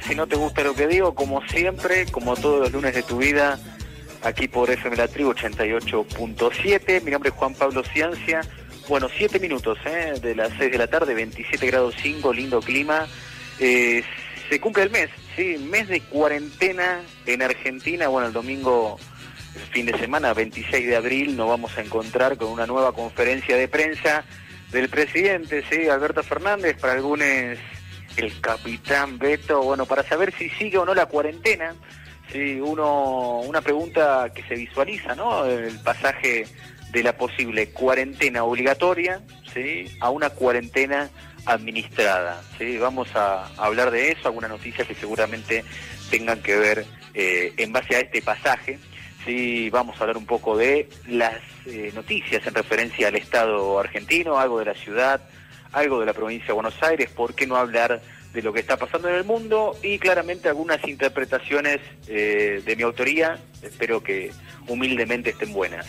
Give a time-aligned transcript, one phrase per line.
[0.00, 3.18] Si no te gusta lo que digo, como siempre, como todos los lunes de tu
[3.18, 3.58] vida,
[4.22, 7.02] aquí por FM La Tribu 88.7.
[7.02, 8.40] Mi nombre es Juan Pablo Ciencia.
[8.88, 10.14] Bueno, siete minutos ¿eh?
[10.22, 13.06] de las 6 de la tarde, 27 grados 5, lindo clima.
[13.60, 14.02] Eh,
[14.48, 18.08] se cumple el mes, sí, mes de cuarentena en Argentina.
[18.08, 18.98] Bueno, el domingo,
[19.72, 23.68] fin de semana, 26 de abril, nos vamos a encontrar con una nueva conferencia de
[23.68, 24.24] prensa
[24.70, 27.58] del presidente, sí, Alberto Fernández, para algunos
[28.16, 31.74] el capitán Beto, bueno, para saber si sigue o no la cuarentena,
[32.30, 35.44] sí, uno, una pregunta que se visualiza, ¿no?
[35.44, 36.46] El pasaje
[36.90, 41.10] de la posible cuarentena obligatoria, sí, a una cuarentena
[41.46, 45.64] administrada, sí, vamos a, hablar de eso, algunas noticias que seguramente
[46.10, 48.78] tengan que ver eh, en base a este pasaje,
[49.24, 54.38] sí, vamos a hablar un poco de las eh, noticias en referencia al Estado argentino,
[54.38, 55.22] algo de la ciudad,
[55.72, 58.00] algo de la provincia de Buenos Aires, ¿por qué no hablar
[58.32, 59.76] de lo que está pasando en el mundo?
[59.82, 64.30] Y claramente algunas interpretaciones eh, de mi autoría, espero que
[64.68, 65.86] humildemente estén buenas.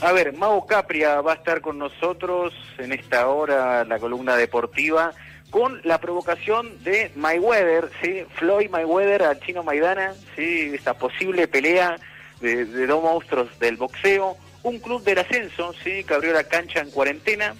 [0.00, 5.12] A ver, Mau Capria va a estar con nosotros en esta hora, la columna deportiva,
[5.50, 8.24] con la provocación de Mayweather, ¿sí?
[8.36, 10.72] Floyd Mayweather a Chino Maidana, ¿sí?
[10.74, 11.96] esta posible pelea
[12.40, 16.80] de, de dos monstruos del boxeo un club del ascenso, sí, que abrió la cancha
[16.80, 17.54] en cuarentena,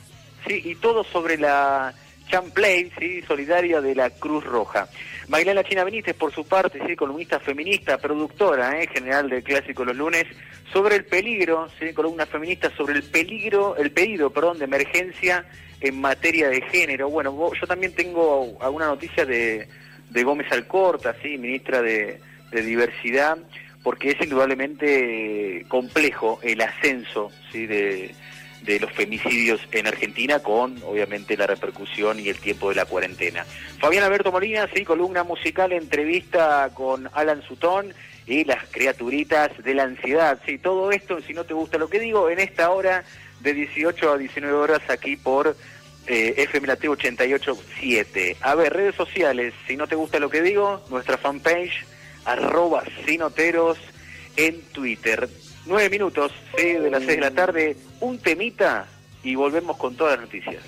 [0.46, 1.94] sí, y todo sobre la
[2.28, 4.88] Champlay, sí, solidaria de la Cruz Roja.
[5.28, 9.96] Maglana China Benítez, por su parte, sí, columnista feminista, productora, eh, general del Clásico los
[9.96, 10.26] lunes,
[10.72, 15.44] sobre el peligro, sí, columna feminista sobre el peligro, el pedido, perdón, de emergencia
[15.80, 17.10] en materia de género.
[17.10, 19.68] Bueno, yo también tengo alguna noticia de,
[20.10, 22.20] de Gómez Alcorta, sí, ministra de,
[22.52, 23.38] de Diversidad,
[23.82, 27.66] porque es indudablemente complejo el ascenso ¿sí?
[27.66, 28.14] de,
[28.66, 33.44] los femicidios en Argentina con obviamente la repercusión y el tiempo de la cuarentena.
[33.78, 37.92] Fabián Alberto Molina, sí, columna musical, entrevista con Alan Sutón
[38.26, 40.38] y las criaturitas de la ansiedad.
[40.46, 43.04] Sí, todo esto, si no te gusta lo que digo, en esta hora
[43.40, 45.56] de 18 a 19 horas aquí por
[46.06, 48.36] eh, FM 887.
[48.40, 51.86] A ver, redes sociales, si no te gusta lo que digo, nuestra fanpage
[52.24, 53.78] arroba sinoteros
[54.36, 55.28] en Twitter.
[55.70, 58.88] Nueve minutos de las seis de la tarde, un temita
[59.22, 60.64] y volvemos con todas las noticias.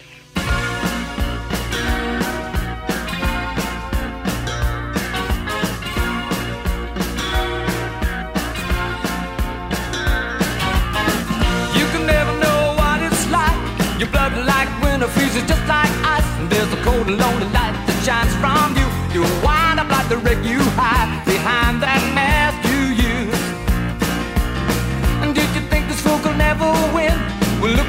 [13.99, 16.27] Your blood like winter freezes just like ice.
[16.41, 18.87] And there's a cold and lonely light that shines from you.
[19.15, 21.23] You wind up like the wreck you hide.
[21.43, 22.12] behind that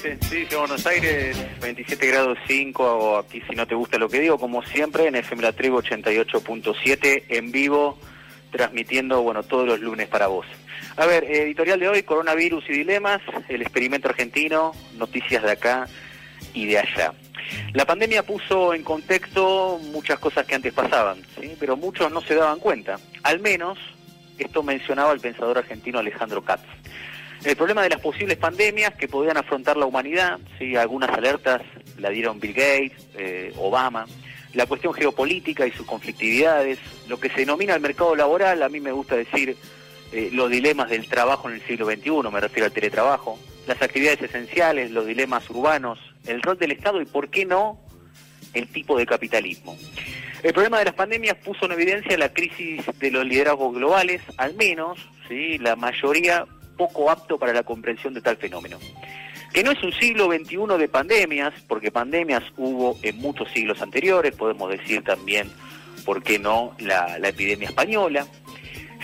[0.00, 4.38] 18-13, sí, Buenos Aires, 27 grados 5, aquí si no te gusta lo que digo,
[4.38, 7.98] como siempre, en FM La Tribu 88.7, en vivo,
[8.50, 10.46] transmitiendo, bueno, todos los lunes para vos.
[10.96, 15.86] A ver, editorial de hoy, coronavirus y dilemas, el experimento argentino, noticias de acá
[16.54, 17.12] y de allá.
[17.74, 21.18] La pandemia puso en contexto muchas cosas que antes pasaban,
[21.58, 22.98] pero muchos no se daban cuenta.
[23.22, 23.78] Al menos
[24.38, 26.64] esto mencionaba el pensador argentino Alejandro Katz.
[27.44, 30.76] El problema de las posibles pandemias que podían afrontar la humanidad, ¿sí?
[30.76, 31.62] algunas alertas
[31.96, 34.06] la dieron Bill Gates, eh, Obama,
[34.52, 36.78] la cuestión geopolítica y sus conflictividades,
[37.08, 39.56] lo que se denomina el mercado laboral, a mí me gusta decir
[40.12, 44.20] eh, los dilemas del trabajo en el siglo XXI, me refiero al teletrabajo, las actividades
[44.20, 47.80] esenciales, los dilemas urbanos, el rol del Estado y, por qué no,
[48.52, 49.78] el tipo de capitalismo.
[50.42, 54.54] El problema de las pandemias puso en evidencia la crisis de los liderazgos globales, al
[54.54, 54.98] menos,
[55.28, 55.58] ¿sí?
[55.58, 56.46] la mayoría
[56.80, 58.78] poco apto para la comprensión de tal fenómeno.
[59.52, 64.34] Que no es un siglo XXI de pandemias, porque pandemias hubo en muchos siglos anteriores,
[64.34, 65.50] podemos decir también,
[66.06, 68.26] ¿por qué no?, la, epidemia española.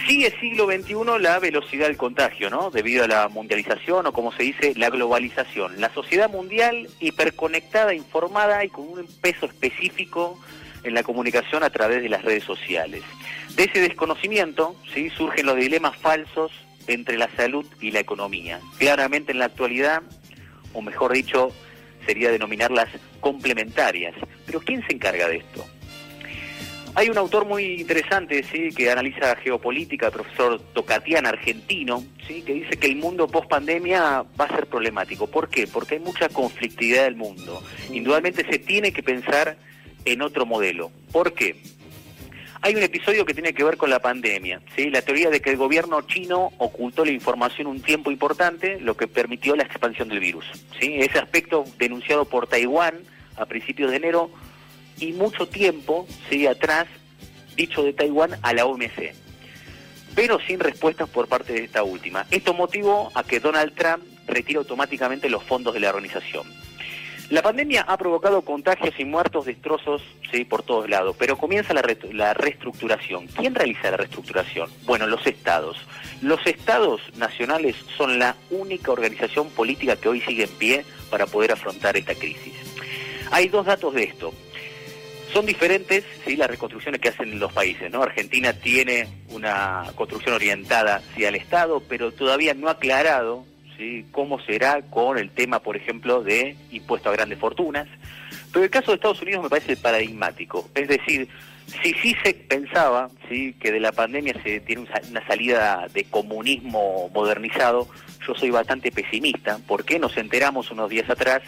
[0.06, 2.70] Sigue siglo XXI la velocidad del contagio, ¿no?
[2.70, 5.78] Debido a la mundialización o como se dice, la globalización.
[5.78, 10.40] La sociedad mundial hiperconectada, informada y con un peso específico
[10.82, 13.02] en la comunicación a través de las redes sociales.
[13.54, 15.10] De ese desconocimiento, ¿sí?
[15.10, 16.52] surgen los dilemas falsos
[16.86, 18.60] entre la salud y la economía.
[18.78, 20.02] Claramente en la actualidad,
[20.72, 21.52] o mejor dicho,
[22.06, 22.88] sería denominarlas
[23.20, 24.14] complementarias.
[24.46, 25.64] Pero ¿quién se encarga de esto?
[26.94, 32.54] Hay un autor muy interesante, sí, que analiza geopolítica, el profesor Tocatian, argentino, sí, que
[32.54, 35.26] dice que el mundo post pandemia va a ser problemático.
[35.26, 35.66] ¿Por qué?
[35.66, 37.62] Porque hay mucha conflictividad del mundo.
[37.92, 39.58] Indudablemente se tiene que pensar
[40.06, 40.90] en otro modelo.
[41.12, 41.60] ¿Por qué?
[42.66, 44.90] Hay un episodio que tiene que ver con la pandemia, ¿sí?
[44.90, 49.06] la teoría de que el gobierno chino ocultó la información un tiempo importante, lo que
[49.06, 50.44] permitió la expansión del virus.
[50.80, 50.96] ¿sí?
[50.98, 52.96] Ese aspecto denunciado por Taiwán
[53.36, 54.32] a principios de enero
[54.98, 56.48] y mucho tiempo ¿sí?
[56.48, 56.88] atrás
[57.54, 59.12] dicho de Taiwán a la OMC,
[60.16, 62.26] pero sin respuestas por parte de esta última.
[62.32, 66.48] Esto motivó a que Donald Trump retire automáticamente los fondos de la organización.
[67.28, 71.82] La pandemia ha provocado contagios y muertos, destrozos sí, por todos lados, pero comienza la,
[72.12, 73.26] la, reestructuración.
[73.26, 74.70] ¿Quién realiza la reestructuración?
[74.84, 75.76] Bueno, los estados.
[76.22, 81.50] Los estados nacionales son la única organización política que hoy sigue en pie para poder
[81.50, 82.54] afrontar esta crisis.
[83.32, 84.32] Hay dos datos de esto.
[85.32, 86.36] Son diferentes ¿sí?
[86.36, 87.90] las reconstrucciones que hacen los países.
[87.90, 88.04] ¿no?
[88.04, 93.44] Argentina tiene una construcción orientada hacia el Estado, pero todavía no ha aclarado
[94.10, 97.86] cómo será con el tema, por ejemplo, de impuesto a grandes fortunas.
[98.52, 100.68] Pero el caso de Estados Unidos me parece paradigmático.
[100.74, 101.28] Es decir,
[101.82, 103.54] si sí se pensaba ¿sí?
[103.60, 107.88] que de la pandemia se tiene una salida de comunismo modernizado,
[108.26, 111.42] yo soy bastante pesimista, porque nos enteramos unos días atrás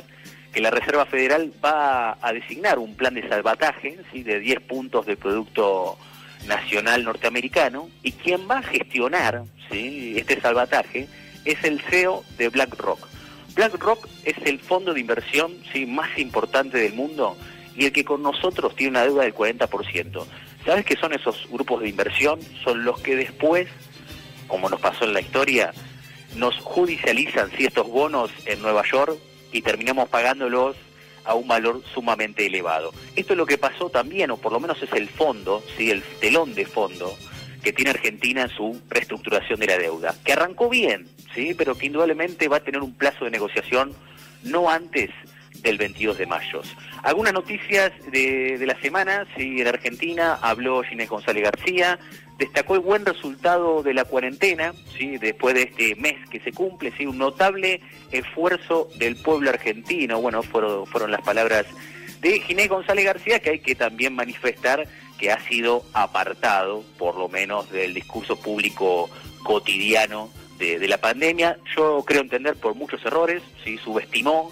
[0.52, 4.22] que la Reserva Federal va a designar un plan de salvataje ¿sí?
[4.22, 5.98] de 10 puntos del Producto
[6.46, 10.14] Nacional Norteamericano, y quien va a gestionar ¿sí?
[10.16, 11.08] este salvataje
[11.48, 13.08] es el CEO de BlackRock.
[13.54, 15.86] BlackRock es el fondo de inversión ¿sí?
[15.86, 17.36] más importante del mundo
[17.74, 20.26] y el que con nosotros tiene una deuda del 40%.
[20.66, 22.38] ¿Sabes qué son esos grupos de inversión?
[22.62, 23.66] Son los que después,
[24.46, 25.72] como nos pasó en la historia,
[26.36, 27.64] nos judicializan ¿sí?
[27.64, 29.16] estos bonos en Nueva York
[29.50, 30.76] y terminamos pagándolos
[31.24, 32.92] a un valor sumamente elevado.
[33.16, 35.90] Esto es lo que pasó también, o por lo menos es el fondo, ¿sí?
[35.90, 37.16] el telón de fondo
[37.62, 41.86] que tiene Argentina en su reestructuración de la deuda, que arrancó bien, sí, pero que
[41.86, 43.92] indudablemente va a tener un plazo de negociación
[44.44, 45.10] no antes
[45.62, 46.62] del 22 de mayo.
[47.02, 51.98] Algunas noticias de, la semana, sí, en Argentina habló Ginés González García,
[52.38, 56.92] destacó el buen resultado de la cuarentena, sí, después de este mes que se cumple,
[56.96, 57.80] sí, un notable
[58.12, 61.66] esfuerzo del pueblo argentino, bueno, fueron, fueron las palabras
[62.20, 64.86] de Ginés González García que hay que también manifestar
[65.18, 69.10] que ha sido apartado, por lo menos, del discurso público
[69.42, 71.58] cotidiano de, la pandemia.
[71.76, 73.78] Yo creo entender por muchos errores, ¿sí?
[73.78, 74.50] subestimó,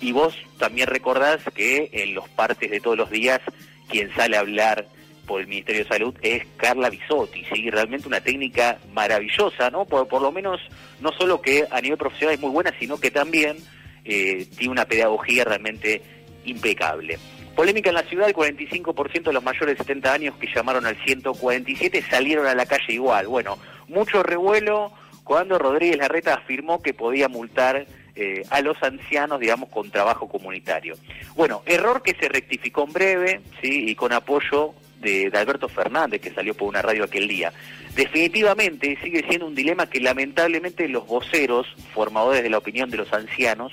[0.00, 3.40] y vos también recordás que en los partes de todos los días
[3.88, 4.88] quien sale a hablar
[5.26, 7.70] por el Ministerio de Salud es Carla Bisotti, ¿sí?
[7.70, 9.84] realmente una técnica maravillosa, ¿no?
[9.84, 10.60] Por, por lo menos,
[11.00, 13.56] no solo que a nivel profesional es muy buena, sino que también
[14.04, 16.02] eh, tiene una pedagogía realmente
[16.44, 17.18] impecable.
[17.56, 20.94] Polémica en la ciudad, el 45% de los mayores de 70 años que llamaron al
[20.96, 23.26] 147 salieron a la calle igual.
[23.28, 23.58] Bueno,
[23.88, 24.92] mucho revuelo
[25.24, 30.96] cuando Rodríguez Larreta afirmó que podía multar eh, a los ancianos, digamos, con trabajo comunitario.
[31.34, 33.88] Bueno, error que se rectificó en breve, ¿sí?
[33.88, 37.54] Y con apoyo de, Alberto Fernández, que salió por una radio aquel día.
[37.94, 43.12] Definitivamente sigue siendo un dilema que lamentablemente los voceros, formadores de la opinión de los
[43.14, 43.72] ancianos,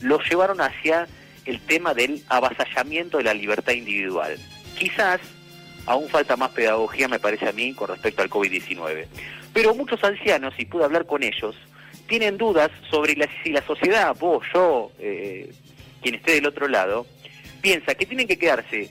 [0.00, 1.06] los llevaron hacia
[1.48, 4.36] el tema del avasallamiento de la libertad individual.
[4.78, 5.20] Quizás
[5.86, 9.06] aún falta más pedagogía, me parece a mí, con respecto al COVID-19.
[9.54, 11.56] Pero muchos ancianos, y pude hablar con ellos,
[12.06, 15.50] tienen dudas sobre si la sociedad, vos, yo, eh,
[16.02, 17.06] quien esté del otro lado,
[17.62, 18.90] piensa que tienen que quedarse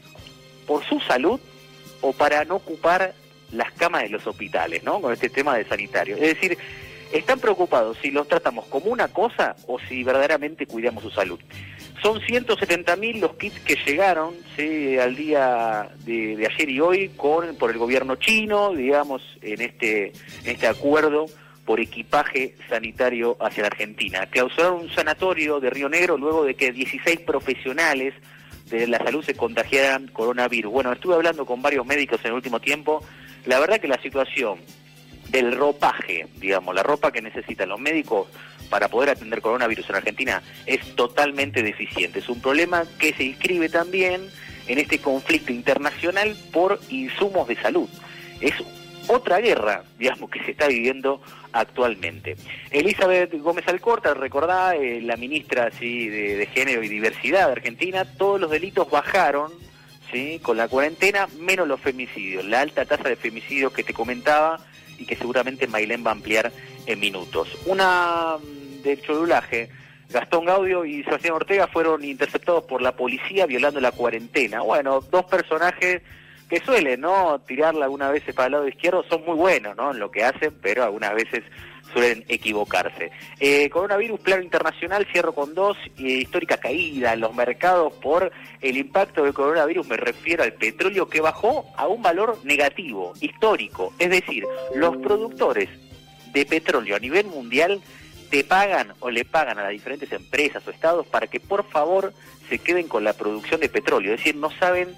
[0.66, 1.40] por su salud
[2.02, 3.14] o para no ocupar
[3.52, 5.00] las camas de los hospitales, ¿no?
[5.00, 6.16] Con este tema de sanitario.
[6.16, 6.58] Es decir,
[7.12, 11.40] están preocupados si los tratamos como una cosa o si verdaderamente cuidamos su salud.
[12.02, 14.36] Son 170.000 los kits que llegaron
[15.02, 20.08] al día de, ayer y hoy con por el gobierno chino, digamos, en este,
[20.44, 21.26] en este acuerdo
[21.66, 24.26] por equipaje sanitario hacia la Argentina.
[24.28, 28.14] Clausuraron un sanatorio de Río Negro luego de que 16 profesionales
[28.70, 30.72] de la salud se contagiaran coronavirus.
[30.72, 33.04] Bueno, estuve hablando con varios médicos en el último tiempo.
[33.46, 34.60] La verdad que la situación
[35.30, 38.28] del ropaje, digamos, la ropa que necesitan los médicos
[38.70, 42.20] para poder atender coronavirus en Argentina es totalmente deficiente.
[42.20, 44.30] Es un problema que se inscribe también
[44.68, 47.90] en este conflicto internacional por insumos de salud.
[48.42, 48.54] Es
[49.08, 51.22] otra guerra, digamos, que se está viviendo
[51.54, 52.36] actualmente.
[52.72, 56.10] Elizabeth Gómez Alcorta, recordá, eh, la ministra ¿sí?
[56.10, 59.52] de, de, Género y Diversidad de Argentina, todos los delitos bajaron
[60.12, 60.40] ¿sí?
[60.42, 62.46] con la cuarentena, menos los femicidios.
[62.46, 64.60] La alta tasa de femicidios que te comentaba
[64.98, 66.52] y que seguramente Mailén va a ampliar
[66.86, 67.50] en minutos.
[67.66, 69.70] Una mm, del cholulaje.
[70.10, 74.62] Gastón Gaudio y Sebastián Ortega fueron interceptados por la policía violando la cuarentena.
[74.62, 76.02] Bueno, dos personajes
[76.50, 77.40] que suelen, ¿no?
[77.46, 79.92] Tirarla algunas veces para el lado izquierdo, son muy buenos, ¿no?
[79.92, 81.44] En lo que hacen, pero algunas veces
[81.94, 83.12] suelen equivocarse.
[83.40, 89.24] Eh, coronavirus, plano internacional, cierro con dos, histórica caída en los mercados por el impacto
[89.24, 93.94] del coronavirus, me refiero al petróleo que bajó a un valor negativo, histórico.
[94.00, 94.44] Es decir,
[94.76, 95.70] los productores
[96.34, 97.82] de petróleo a nivel mundial
[98.30, 102.14] te pagan o le pagan a las diferentes empresas o estados para que por favor
[102.50, 104.14] se queden con la producción de petróleo.
[104.14, 104.96] Es decir, no saben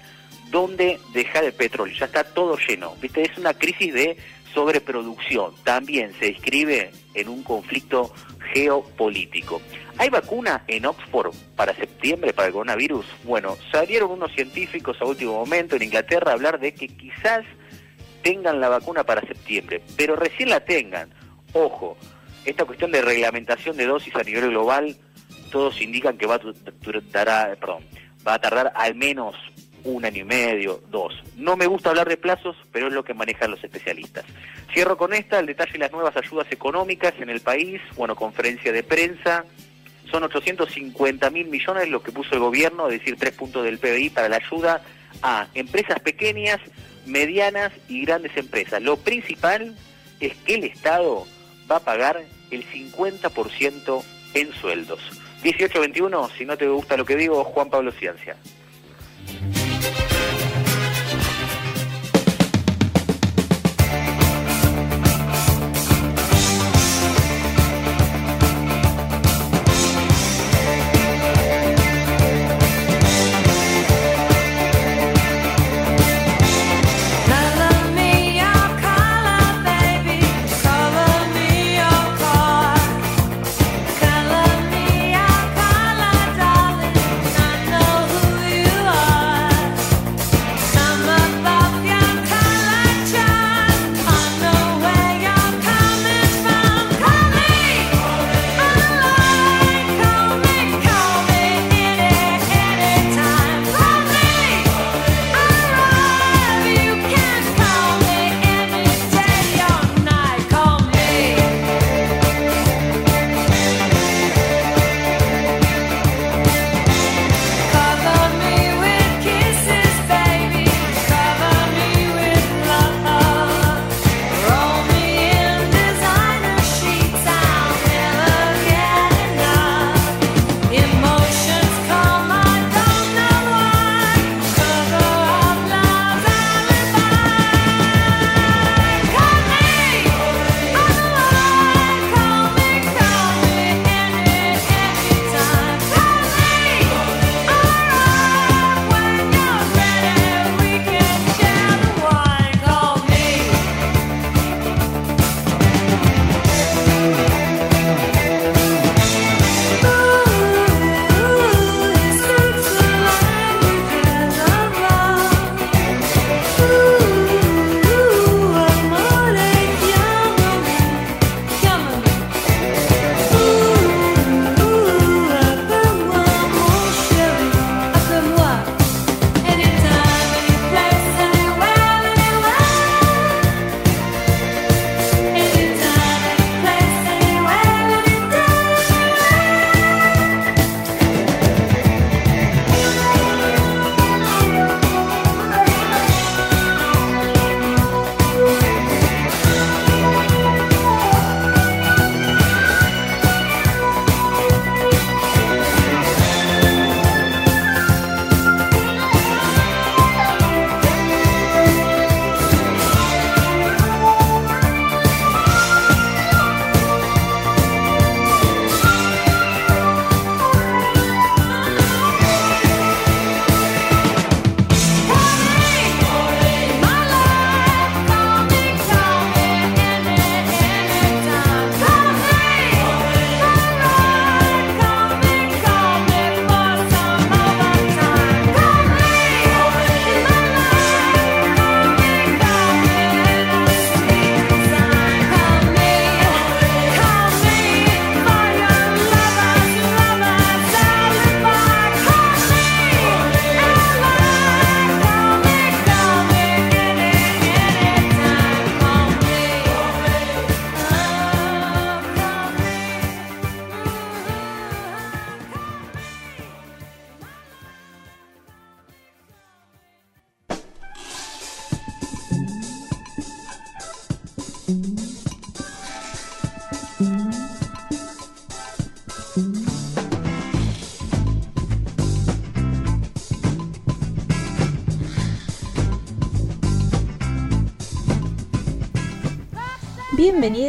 [0.50, 2.94] dónde dejar el petróleo, ya está todo lleno.
[3.00, 3.22] ¿Viste?
[3.22, 4.16] Es una crisis de
[4.54, 8.12] sobreproducción también se inscribe en un conflicto
[8.52, 9.60] geopolítico.
[9.98, 13.06] ¿Hay vacuna en Oxford para septiembre para el coronavirus?
[13.24, 17.44] Bueno, salieron unos científicos a último momento en Inglaterra a hablar de que quizás
[18.22, 21.10] tengan la vacuna para septiembre, pero recién la tengan.
[21.52, 21.96] Ojo,
[22.44, 24.96] esta cuestión de reglamentación de dosis a nivel global,
[25.50, 26.40] todos indican que va a,
[28.26, 29.34] va a tardar al menos
[29.84, 31.14] un año y medio, dos.
[31.36, 34.24] No me gusta hablar de plazos, pero es lo que manejan los especialistas.
[34.72, 38.72] Cierro con esta, el detalle de las nuevas ayudas económicas en el país, bueno, conferencia
[38.72, 39.44] de prensa,
[40.10, 44.10] son 850 mil millones lo que puso el gobierno, es decir, tres puntos del PBI
[44.10, 44.82] para la ayuda
[45.22, 46.60] a empresas pequeñas,
[47.06, 48.82] medianas y grandes empresas.
[48.82, 49.76] Lo principal
[50.20, 51.26] es que el Estado
[51.70, 55.00] va a pagar el 50% en sueldos.
[55.42, 58.36] 1821, si no te gusta lo que digo, Juan Pablo Ciencia.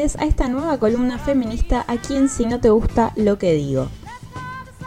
[0.02, 3.88] A esta nueva columna feminista aquí en Si no te gusta lo que digo.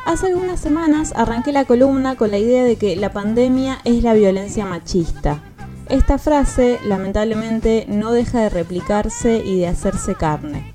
[0.06, 4.12] Hace algunas semanas arranqué la columna con la idea de que la pandemia es la
[4.14, 5.40] violencia machista.
[5.88, 10.74] Esta frase lamentablemente no deja de replicarse y de hacerse carne.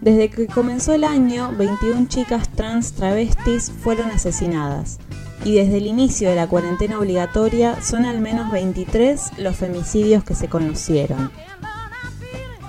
[0.00, 5.00] Desde que comenzó el año, 21 chicas trans travestis fueron asesinadas
[5.44, 10.36] y desde el inicio de la cuarentena obligatoria son al menos 23 los femicidios que
[10.36, 11.32] se conocieron.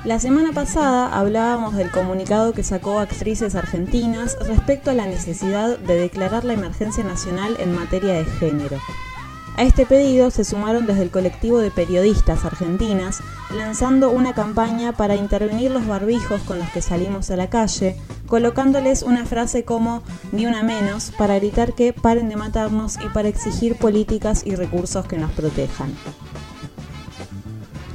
[0.07, 5.99] La semana pasada hablábamos del comunicado que sacó actrices argentinas respecto a la necesidad de
[5.99, 8.77] declarar la emergencia nacional en materia de género.
[9.57, 13.19] A este pedido se sumaron desde el colectivo de periodistas argentinas,
[13.53, 19.03] lanzando una campaña para intervenir los barbijos con los que salimos a la calle, colocándoles
[19.03, 23.75] una frase como ni una menos para gritar que paren de matarnos y para exigir
[23.75, 25.93] políticas y recursos que nos protejan.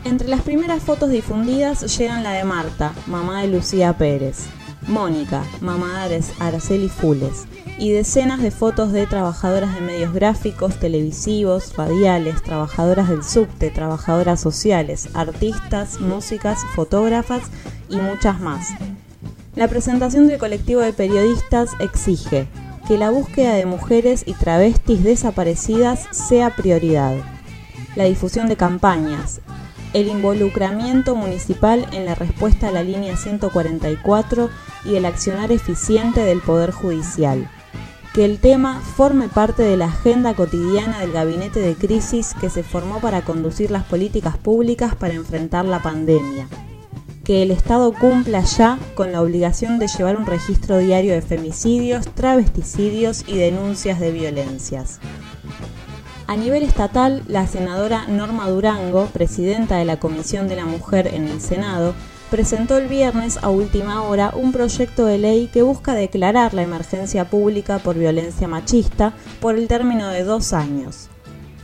[0.05, 4.47] Entre las primeras fotos difundidas llegan la de Marta, mamá de Lucía Pérez,
[4.88, 7.47] Mónica, mamá de Araceli Fules,
[7.79, 14.41] y decenas de fotos de trabajadoras de medios gráficos, televisivos, radiales, trabajadoras del subte, trabajadoras
[14.41, 17.43] sociales, artistas, músicas, fotógrafas
[17.88, 18.71] y muchas más.
[19.55, 22.49] La presentación del colectivo de periodistas exige
[22.88, 27.15] que la búsqueda de mujeres y travestis desaparecidas sea prioridad.
[27.95, 29.41] La difusión de campañas,
[29.92, 34.50] el involucramiento municipal en la respuesta a la línea 144
[34.85, 37.50] y el accionar eficiente del Poder Judicial.
[38.14, 42.62] Que el tema forme parte de la agenda cotidiana del gabinete de crisis que se
[42.62, 46.48] formó para conducir las políticas públicas para enfrentar la pandemia.
[47.24, 52.07] Que el Estado cumpla ya con la obligación de llevar un registro diario de femicidios,
[52.14, 55.00] travesticidios y denuncias de violencias.
[56.33, 61.29] A nivel estatal, la senadora Norma Durango, presidenta de la Comisión de la Mujer en
[61.29, 61.92] el Senado,
[62.31, 67.29] presentó el viernes a última hora un proyecto de ley que busca declarar la emergencia
[67.29, 71.11] pública por violencia machista por el término de dos años.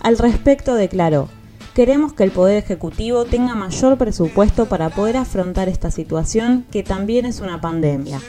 [0.03, 1.31] Al respecto declaró,
[1.73, 7.25] queremos que el Poder Ejecutivo tenga mayor presupuesto para poder afrontar esta situación que también
[7.25, 8.21] es una pandemia,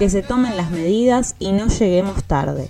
[0.00, 2.68] que se tomen las medidas y no lleguemos tarde.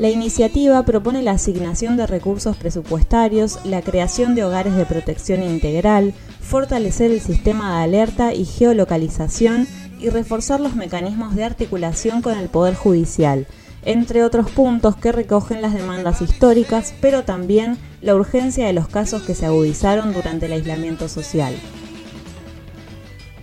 [0.00, 6.14] La iniciativa propone la asignación de recursos presupuestarios, la creación de hogares de protección integral,
[6.40, 9.68] fortalecer el sistema de alerta y geolocalización
[10.00, 13.46] y reforzar los mecanismos de articulación con el Poder Judicial,
[13.84, 19.20] entre otros puntos que recogen las demandas históricas, pero también la urgencia de los casos
[19.24, 21.54] que se agudizaron durante el aislamiento social.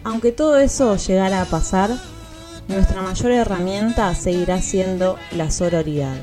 [0.04, 1.92] Aunque todo eso llegara a pasar,
[2.68, 6.18] nuestra mayor herramienta seguirá siendo la sororidad.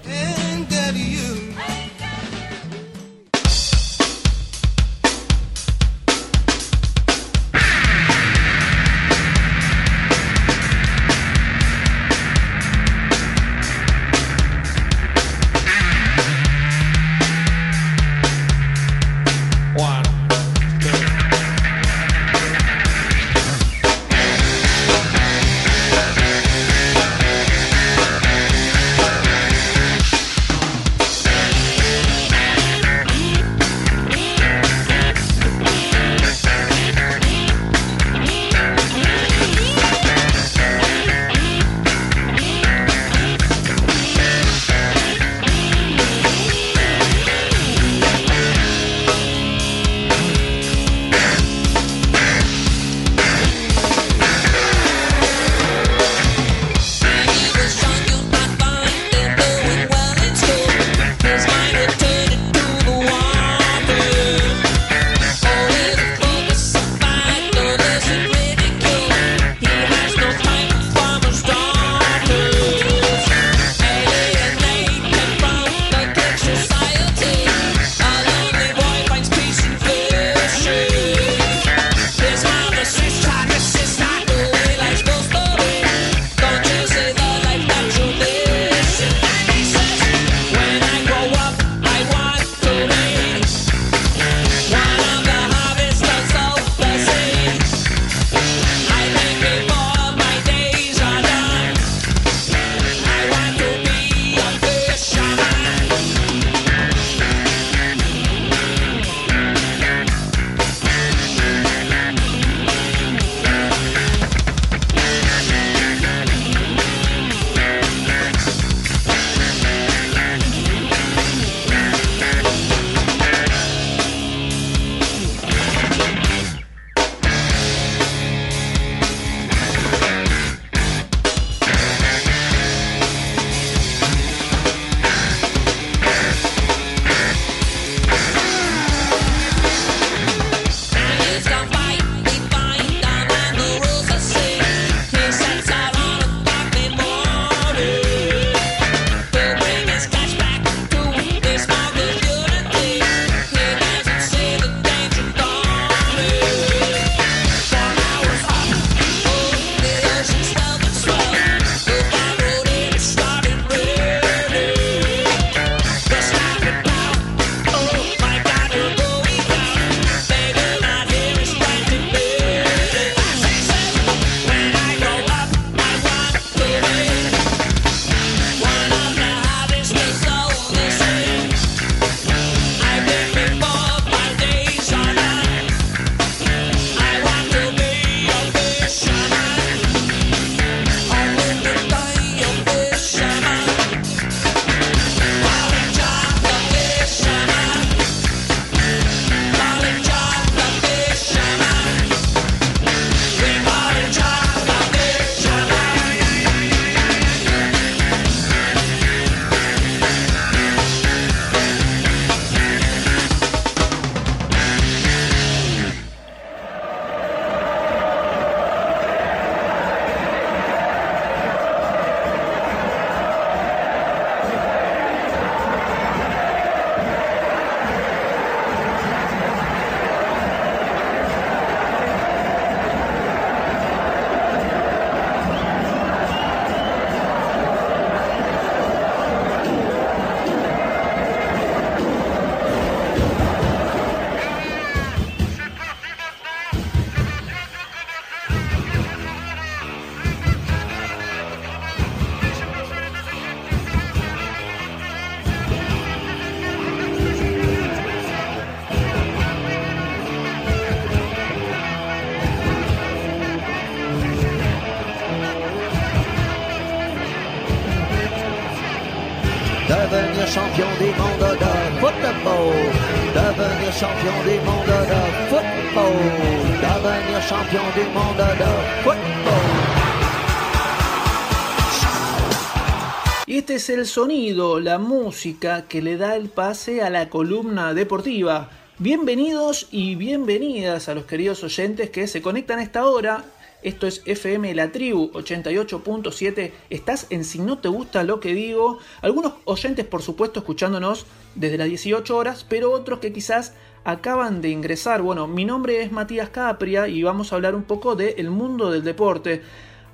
[283.85, 288.71] Es el sonido, la música que le da el pase a la columna deportiva.
[288.99, 293.45] Bienvenidos y bienvenidas a los queridos oyentes que se conectan a esta hora
[293.85, 296.73] esto es FM La Tribu 88.7.
[296.89, 298.99] Estás en Si No Te Gusta Lo Que Digo.
[299.21, 304.71] Algunos oyentes, por supuesto, escuchándonos desde las 18 horas, pero otros que quizás acaban de
[304.71, 305.21] ingresar.
[305.21, 309.05] Bueno, mi nombre es Matías Capria y vamos a hablar un poco del mundo del
[309.05, 309.61] deporte.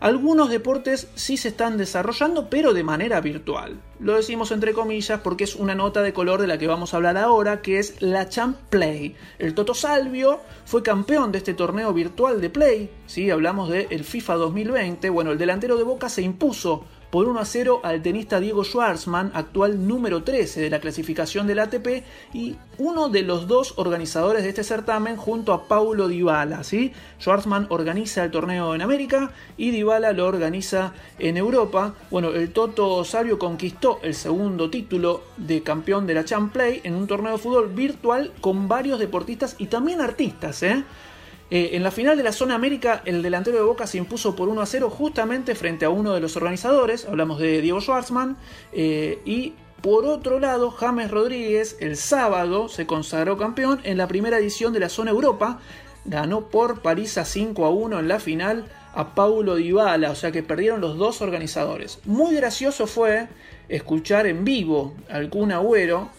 [0.01, 3.79] Algunos deportes sí se están desarrollando, pero de manera virtual.
[3.99, 6.97] Lo decimos entre comillas porque es una nota de color de la que vamos a
[6.97, 9.15] hablar ahora, que es la Champ Play.
[9.39, 13.31] El Toto Salvio fue campeón de este torneo virtual de Play, ¿sí?
[13.31, 15.11] hablamos del el FIFA 2020.
[15.11, 19.33] Bueno, el delantero de Boca se impuso por 1 a 0 al tenista Diego Schwartzman,
[19.35, 24.51] actual número 13 de la clasificación del ATP y uno de los dos organizadores de
[24.51, 26.65] este certamen junto a Paulo Dybala.
[26.65, 26.93] ¿sí?
[27.21, 31.95] Schwartzman organiza el torneo en América y Dybala lo organiza en Europa.
[32.11, 36.95] Bueno, el Toto Sabio conquistó el segundo título de campeón de la Champ Play en
[36.95, 40.63] un torneo de fútbol virtual con varios deportistas y también artistas.
[40.63, 40.85] ¿eh?
[41.51, 44.49] Eh, en la final de la zona América, el delantero de Boca se impuso por
[44.49, 48.37] 1 a 0 justamente frente a uno de los organizadores, hablamos de Diego Schwartzman,
[48.73, 54.39] eh, y por otro lado, James Rodríguez el sábado se consagró campeón en la primera
[54.39, 55.59] edición de la zona Europa,
[56.05, 60.33] ganó por París a 5 a 1 en la final a Paulo Dybala, o sea
[60.33, 61.99] que perdieron los dos organizadores.
[62.05, 63.29] Muy gracioso fue
[63.69, 66.11] escuchar en vivo al Kun Agüero,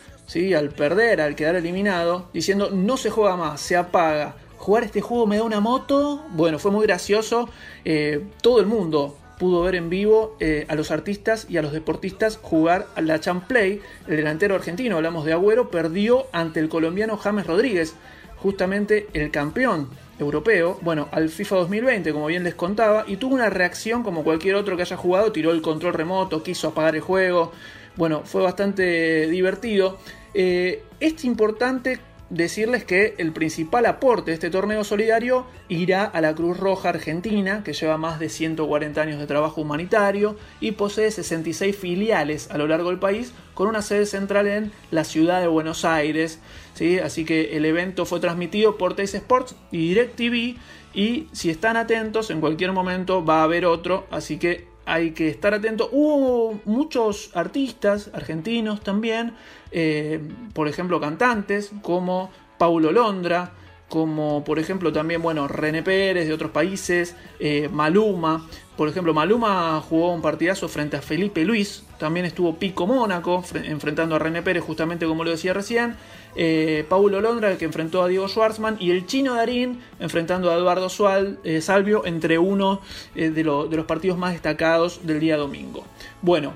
[0.58, 5.26] al perder, al quedar eliminado, diciendo no se juega más, se apaga jugar este juego
[5.26, 6.24] me da una moto.
[6.30, 7.50] Bueno, fue muy gracioso.
[7.84, 11.74] Eh, todo el mundo pudo ver en vivo eh, a los artistas y a los
[11.74, 13.82] deportistas jugar a la Champlay.
[14.08, 17.96] El delantero argentino, hablamos de Agüero, perdió ante el colombiano James Rodríguez,
[18.38, 23.50] justamente el campeón europeo, bueno, al FIFA 2020, como bien les contaba, y tuvo una
[23.50, 27.52] reacción como cualquier otro que haya jugado, tiró el control remoto, quiso apagar el juego,
[27.96, 29.98] bueno, fue bastante divertido.
[30.36, 32.00] Eh, es importante
[32.32, 37.62] decirles que el principal aporte de este torneo solidario irá a la Cruz Roja Argentina,
[37.64, 42.68] que lleva más de 140 años de trabajo humanitario y posee 66 filiales a lo
[42.68, 46.40] largo del país, con una sede central en la ciudad de Buenos Aires.
[46.74, 47.00] ¿sí?
[47.00, 50.58] Así que el evento fue transmitido por Teis Sports y DirecTV.
[50.94, 54.08] Y si están atentos, en cualquier momento va a haber otro.
[54.10, 55.90] Así que hay que estar atento.
[55.92, 59.34] Hubo muchos artistas argentinos también,
[59.72, 60.20] eh,
[60.54, 63.54] por ejemplo cantantes como Paulo Londra,
[63.92, 68.48] como por ejemplo también, bueno, René Pérez de otros países, eh, Maluma.
[68.78, 74.16] Por ejemplo, Maluma jugó un partidazo frente a Felipe Luis, también estuvo Pico Mónaco enfrentando
[74.16, 75.98] a René Pérez, justamente como lo decía recién.
[76.36, 80.90] Eh, Paulo Londra, que enfrentó a Diego Schwartzman, y el chino Darín enfrentando a Eduardo
[80.90, 82.82] Sual, Salvio, entre uno
[83.14, 85.84] de, de los partidos más destacados del día domingo.
[86.22, 86.54] Bueno,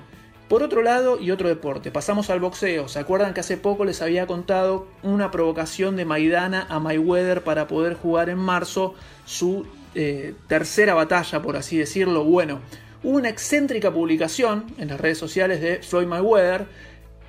[0.47, 2.87] por otro lado, y otro deporte, pasamos al boxeo.
[2.87, 7.67] ¿Se acuerdan que hace poco les había contado una provocación de Maidana a Mayweather para
[7.67, 8.93] poder jugar en marzo
[9.25, 12.23] su eh, tercera batalla, por así decirlo?
[12.23, 12.59] Bueno,
[13.01, 16.67] hubo una excéntrica publicación en las redes sociales de Floyd Mayweather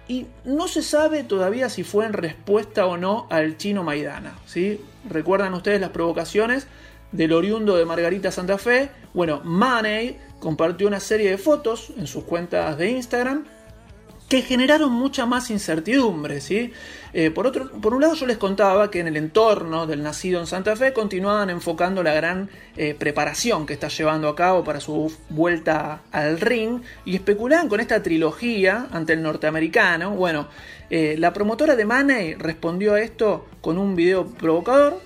[0.09, 4.39] y no se sabe todavía si fue en respuesta o no al chino Maidana.
[4.47, 4.81] ¿sí?
[5.09, 6.67] ¿Recuerdan ustedes las provocaciones
[7.13, 8.91] del oriundo de Margarita Santa Fe?
[9.15, 13.45] Bueno, Money compartió una serie de fotos en sus cuentas de Instagram
[14.29, 16.41] que generaron mucha más incertidumbre.
[16.41, 16.73] ¿sí?
[17.13, 20.41] Eh, por, otro, por un lado yo les contaba que en el entorno del nacido
[20.41, 24.81] en Santa Fe continuaban enfocando la gran eh, preparación que está llevando a cabo para
[24.81, 30.11] su vuelta al ring y especulaban con esta trilogía ante el norteamericano.
[30.11, 30.49] Bueno,
[30.91, 35.01] eh, la promotora de Money respondió a esto con un video provocador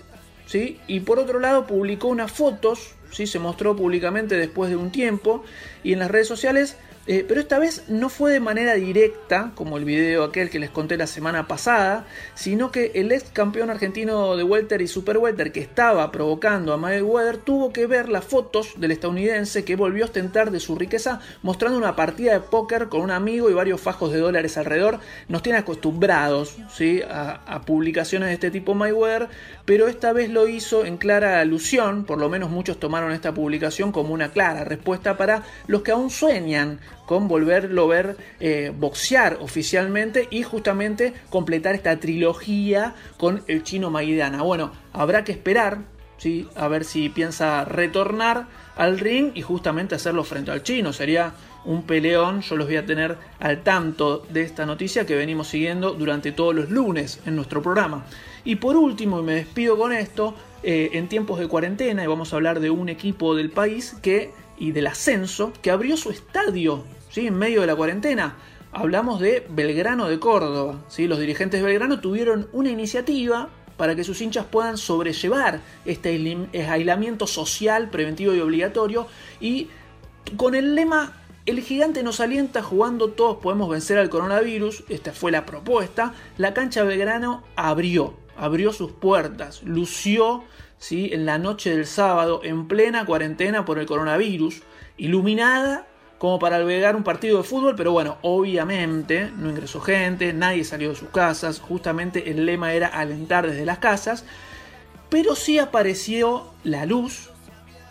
[0.46, 0.80] ¿sí?
[0.86, 3.26] y por otro lado publicó unas fotos ¿sí?
[3.26, 5.44] se mostró públicamente después de un tiempo
[5.82, 9.78] y en las redes sociales eh, pero esta vez no fue de manera directa, como
[9.78, 14.36] el video aquel que les conté la semana pasada, sino que el ex campeón argentino
[14.36, 18.74] de Welter y Super Welter que estaba provocando a Mayweather tuvo que ver las fotos
[18.76, 23.00] del estadounidense que volvió a ostentar de su riqueza mostrando una partida de póker con
[23.00, 25.00] un amigo y varios fajos de dólares alrededor.
[25.28, 27.00] Nos tiene acostumbrados ¿sí?
[27.02, 29.28] a, a publicaciones de este tipo Mayweather,
[29.64, 33.90] pero esta vez lo hizo en clara alusión, por lo menos muchos tomaron esta publicación
[33.90, 39.38] como una clara respuesta para los que aún sueñan con volverlo a ver eh, boxear
[39.40, 44.42] oficialmente y justamente completar esta trilogía con el chino Maidana.
[44.42, 45.78] Bueno, habrá que esperar
[46.18, 46.46] ¿sí?
[46.54, 50.92] a ver si piensa retornar al ring y justamente hacerlo frente al chino.
[50.92, 55.48] Sería un peleón, yo los voy a tener al tanto de esta noticia que venimos
[55.48, 58.04] siguiendo durante todos los lunes en nuestro programa.
[58.44, 62.32] Y por último, y me despido con esto, eh, en tiempos de cuarentena, y vamos
[62.32, 66.84] a hablar de un equipo del país que, y del ascenso, que abrió su estadio
[67.08, 67.26] ¿sí?
[67.26, 68.36] en medio de la cuarentena.
[68.70, 70.84] Hablamos de Belgrano de Córdoba.
[70.86, 71.08] ¿sí?
[71.08, 76.10] Los dirigentes de Belgrano tuvieron una iniciativa para que sus hinchas puedan sobrellevar este
[76.68, 79.06] aislamiento social, preventivo y obligatorio,
[79.40, 79.68] y
[80.36, 81.14] con el lema
[81.46, 86.52] el gigante nos alienta jugando todos podemos vencer al coronavirus, esta fue la propuesta, la
[86.52, 90.44] cancha Belgrano abrió, abrió sus puertas, lució
[90.80, 91.10] ¿sí?
[91.12, 94.62] en la noche del sábado en plena cuarentena por el coronavirus,
[94.96, 95.86] iluminada
[96.18, 100.90] como para albergar un partido de fútbol, pero bueno, obviamente no ingresó gente, nadie salió
[100.90, 104.24] de sus casas, justamente el lema era alentar desde las casas,
[105.08, 107.30] pero sí apareció la luz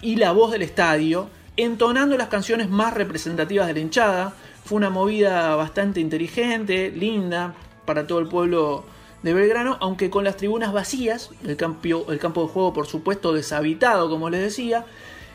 [0.02, 4.34] y la voz del estadio, entonando las canciones más representativas de la hinchada.
[4.64, 8.86] Fue una movida bastante inteligente, linda, para todo el pueblo
[9.24, 13.34] de Belgrano, aunque con las tribunas vacías, el campo, el campo de juego por supuesto
[13.34, 14.86] deshabitado, como les decía,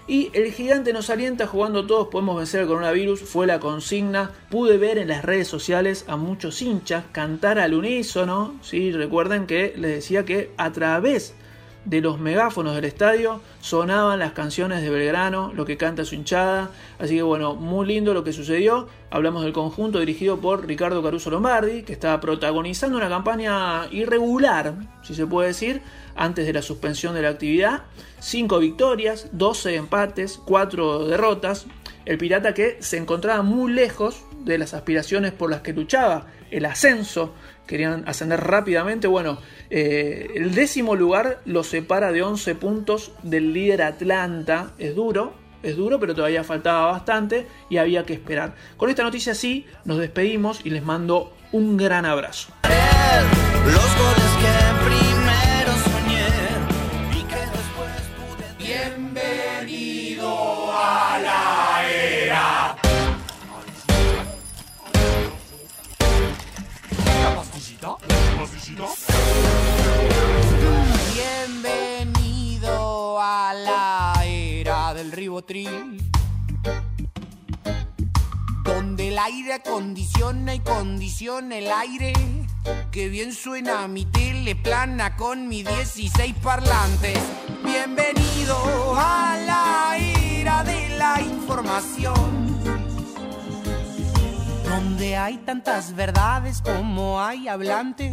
[0.07, 4.33] y el gigante nos alienta jugando todos, podemos vencer el coronavirus, fue la consigna.
[4.51, 8.55] Pude ver en las redes sociales a muchos hinchas cantar al unísono.
[8.61, 8.93] ¿sí?
[8.93, 11.35] Recuerden que les decía que a través
[11.85, 16.71] de los megáfonos del estadio sonaban las canciones de Belgrano, lo que canta su hinchada.
[16.99, 18.89] Así que bueno, muy lindo lo que sucedió.
[19.11, 25.15] Hablamos del conjunto dirigido por Ricardo Caruso Lombardi, que estaba protagonizando una campaña irregular, si
[25.15, 25.83] se puede decir,
[26.17, 27.83] antes de la suspensión de la actividad.
[28.21, 31.67] 5 victorias, 12 empates, 4 derrotas.
[32.07, 36.67] El Pirata que se encontraba muy lejos de las aspiraciones por las que luchaba, el
[36.67, 37.33] ascenso,
[37.67, 39.07] querían ascender rápidamente.
[39.07, 39.39] Bueno,
[39.71, 44.73] eh, el décimo lugar lo separa de 11 puntos del líder Atlanta.
[44.79, 48.55] Es duro, es duro, pero todavía faltaba bastante y había que esperar.
[48.77, 52.53] Con esta noticia sí, nos despedimos y les mando un gran abrazo.
[78.65, 82.13] Donde el aire acondiciona y condiciona el aire.
[82.93, 87.19] Que bien suena mi tele plana con mi 16 parlantes.
[87.65, 92.45] Bienvenido a la era de la información
[94.75, 98.13] donde hay tantas verdades como hay hablantes.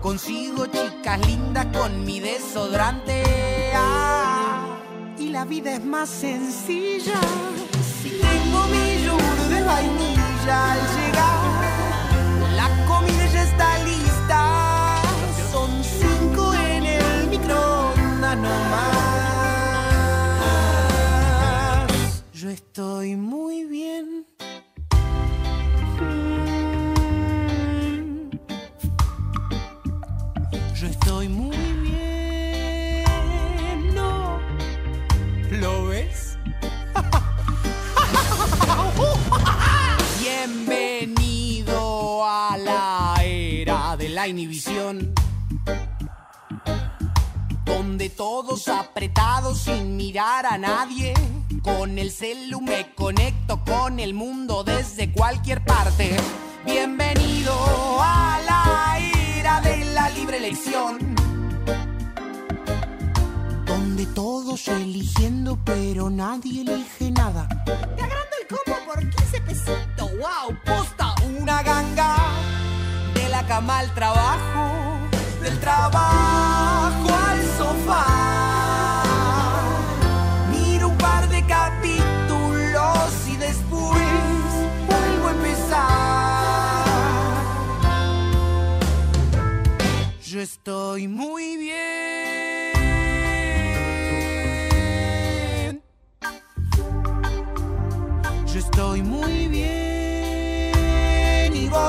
[0.00, 3.22] Consigo chicas lindas con mi desodorante.
[3.74, 4.51] Ah,
[5.22, 7.20] y la vida es más sencilla.
[8.00, 11.38] Si tengo mi yogur de vainilla al llegar,
[12.56, 14.40] la comida ya está lista.
[15.52, 19.02] Son cinco en el microondas nomás.
[22.32, 24.26] Yo estoy muy bien.
[30.74, 31.61] Yo estoy muy
[44.22, 45.12] la inhibición.
[47.64, 51.12] Donde todos apretados sin mirar a nadie.
[51.60, 56.16] Con el celu me conecto con el mundo desde cualquier parte.
[56.64, 57.52] Bienvenido
[58.00, 61.16] a la era de la libre elección.
[63.66, 67.48] Donde todos eligiendo, pero nadie elige nada.
[67.64, 70.10] Te agrando el combo por 15 pesitos.
[70.12, 70.56] ¡Wow!
[70.64, 72.61] Posta una ganga.
[73.42, 74.70] De la cama al trabajo.
[75.42, 78.06] Del trabajo al sofá.
[80.50, 84.00] Miro un par de capítulos y después
[84.86, 86.84] vuelvo a empezar.
[90.24, 92.31] Yo estoy muy bien.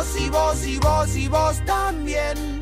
[0.04, 2.53] Vos, y vos, y vos, y vos también.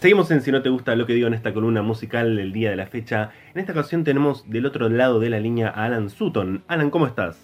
[0.00, 2.70] Seguimos en Si no te gusta lo que digo en esta columna musical el día
[2.70, 3.30] de la fecha.
[3.52, 6.62] En esta ocasión tenemos del otro lado de la línea a Alan Sutton.
[6.68, 7.36] Alan, ¿cómo estás?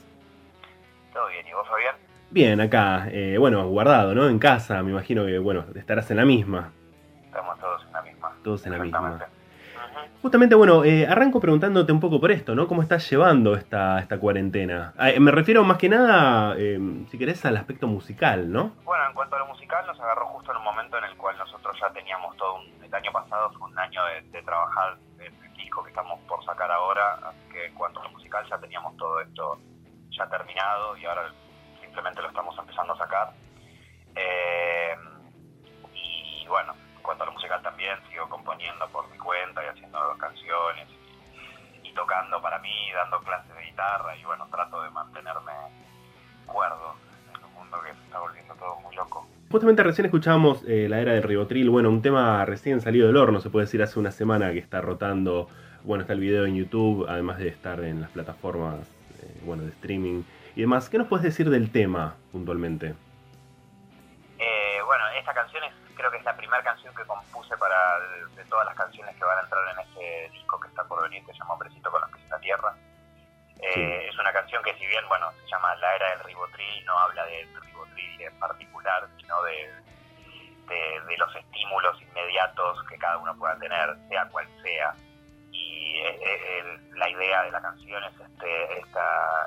[1.12, 1.96] Todo bien, ¿y vos, Fabián?
[2.30, 4.28] Bien, acá, eh, bueno, guardado, ¿no?
[4.28, 6.70] En casa, me imagino que, bueno, estarás en la misma.
[7.24, 8.32] Estamos todos en la misma.
[8.44, 9.26] Todos en la misma.
[10.22, 12.66] Justamente, bueno, eh, arranco preguntándote un poco por esto, ¿no?
[12.66, 14.94] ¿Cómo estás llevando esta, esta cuarentena?
[14.96, 16.78] Ah, me refiero más que nada, eh,
[17.10, 18.72] si querés, al aspecto musical, ¿no?
[18.84, 21.36] Bueno, en cuanto a lo musical, nos agarró justo en un momento en el cual
[21.38, 22.84] nosotros ya teníamos todo un...
[22.84, 24.00] El año pasado fue un año
[24.30, 28.10] de, trabajar el, disco que estamos por sacar ahora, así que en cuanto a lo
[28.10, 29.58] musical ya teníamos todo esto
[30.10, 31.32] ya terminado y ahora
[31.80, 33.32] simplemente lo estamos empezando a sacar.
[34.14, 34.94] Eh,
[35.92, 36.74] y bueno,
[37.04, 40.88] cuanto a lo musical también, sigo componiendo por mi cuenta y haciendo canciones
[41.84, 45.52] y, tocando para mí, dando clases de guitarra y bueno, trato de mantenerme
[46.46, 46.96] cuerdo
[47.36, 49.28] en un mundo que se está volviendo todo muy loco.
[49.50, 53.40] Justamente recién escuchábamos eh, la era del ribotril, bueno, un tema recién salido del horno,
[53.40, 55.48] se puede decir hace una semana que está rotando,
[55.84, 58.80] bueno, está el video en YouTube, además de estar en las plataformas,
[59.22, 60.22] eh, bueno, de streaming
[60.56, 60.88] y demás.
[60.88, 62.94] ¿Qué nos puedes decir del tema puntualmente?
[64.38, 65.63] Eh, bueno, esta canción
[66.04, 67.98] creo que es la primera canción que compuse para
[68.36, 71.24] de, todas las canciones que van a entrar en este disco que está por venir,
[71.24, 72.74] que se llama Hombrecito con los pies en la tierra.
[73.62, 76.98] Eh, es una canción que si bien, bueno, se llama La Era del Ribotril, no
[76.98, 79.72] habla del ribotril en particular, sino de,
[80.68, 84.94] de, los estímulos inmediatos que cada uno pueda tener, sea cual sea.
[85.52, 86.02] Y
[86.96, 88.80] la idea de la canción es este,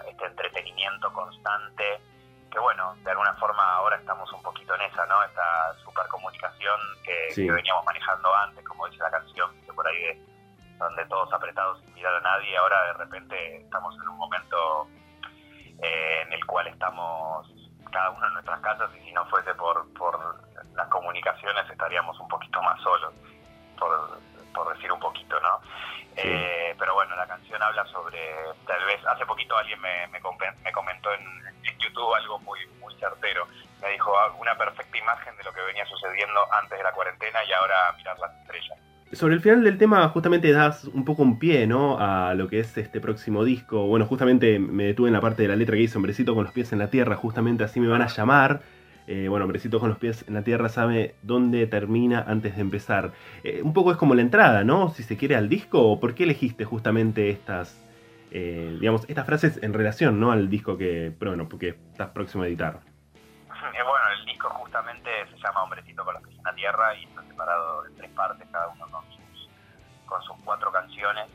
[0.10, 2.02] este entretenimiento constante
[2.52, 5.24] que bueno, de alguna forma ahora estamos un poquito en esa, ¿no?
[5.24, 10.26] Esta supercomunicación que, que veníamos manejando antes, como dice la canción, que por ahí de,
[10.78, 14.88] donde todos apretados sin mirar a nadie, ahora de repente estamos en un momento
[15.82, 17.48] eh, en el cual estamos
[17.92, 20.20] cada uno en nuestras casas y si no fuese por, por
[20.76, 23.14] las comunicaciones estaríamos un poquito más solos,
[23.80, 24.20] por,
[24.54, 25.60] por decir un poquito, ¿no?
[26.18, 28.20] Eh, pero bueno, la canción habla sobre,
[28.66, 30.20] tal vez, hace poquito alguien me, me,
[30.72, 31.38] comentó en,
[31.80, 33.48] YouTube algo muy, muy certero.
[33.82, 37.40] Me dijo ah, una perfecta imagen de lo que venía sucediendo antes de la cuarentena
[37.48, 38.80] y ahora mirar las estrellas.
[39.14, 41.98] Sobre el final del tema, justamente das un poco un pie, ¿no?
[42.00, 43.86] A lo que es este próximo disco.
[43.88, 46.54] Bueno, justamente me detuve en la parte de la letra que dice Hombrecito con los
[46.54, 48.62] pies en la tierra, justamente así me van a llamar.
[49.08, 53.14] Eh, bueno, Hombrecito con los pies en la tierra sabe dónde termina antes de empezar.
[53.44, 54.90] Eh, un poco es como la entrada, ¿no?
[54.90, 57.82] Si se quiere al disco, ¿por qué elegiste justamente estas,
[58.32, 60.34] eh, digamos, estas frases en relación, ¿no?
[60.34, 62.82] Al disco que, bueno, porque estás próximo a editar.
[63.62, 67.24] bueno, el disco justamente se llama Hombrecito con los pies en la tierra y está
[67.24, 69.50] separado en tres partes, cada uno con sus,
[70.06, 71.28] con sus cuatro canciones.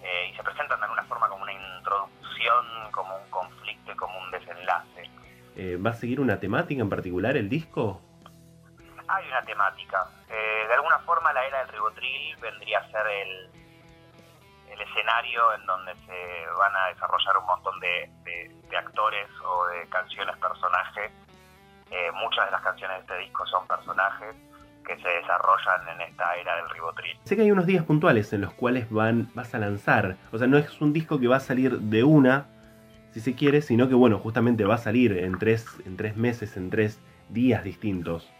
[0.00, 4.30] y se presentan de alguna forma como una introducción, como un conflicto y como un
[4.30, 5.17] desenlace.
[5.58, 8.00] Eh, ¿Va a seguir una temática en particular el disco?
[9.08, 10.06] Hay una temática.
[10.30, 13.50] Eh, de alguna forma la era del ribotril vendría a ser el,
[14.70, 18.08] el escenario en donde se van a desarrollar un montón de,
[18.78, 21.10] actores o de canciones personajes.
[21.90, 24.36] Eh, muchas de las canciones de este disco son personajes
[24.86, 27.18] que se desarrollan en esta era del ribotril.
[27.24, 30.46] Sé que hay unos días puntuales en los cuales van, vas a lanzar, o sea,
[30.46, 32.46] no es un disco que va a salir de una,
[33.18, 36.56] si se quiere, sino que bueno, justamente va a salir en tres, en tres meses,
[36.56, 38.30] en tres días distintos.